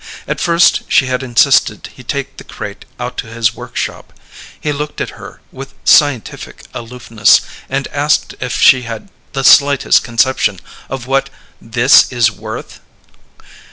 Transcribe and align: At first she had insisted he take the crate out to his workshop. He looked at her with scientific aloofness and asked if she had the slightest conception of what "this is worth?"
At 0.27 0.39
first 0.39 0.81
she 0.87 1.05
had 1.05 1.21
insisted 1.21 1.89
he 1.93 2.01
take 2.03 2.37
the 2.37 2.43
crate 2.43 2.85
out 2.99 3.17
to 3.17 3.27
his 3.27 3.53
workshop. 3.53 4.13
He 4.59 4.71
looked 4.71 4.99
at 4.99 5.11
her 5.11 5.41
with 5.51 5.75
scientific 5.85 6.65
aloofness 6.73 7.41
and 7.69 7.87
asked 7.89 8.33
if 8.39 8.55
she 8.59 8.81
had 8.81 9.09
the 9.33 9.43
slightest 9.43 10.03
conception 10.03 10.59
of 10.89 11.05
what 11.05 11.29
"this 11.61 12.11
is 12.11 12.31
worth?" 12.31 12.79